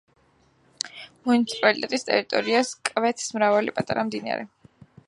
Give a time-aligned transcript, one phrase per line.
[1.27, 4.53] მუნიციპალიტეტის ტერიტორიას კვეთს მრავალი პატარა მდინარე.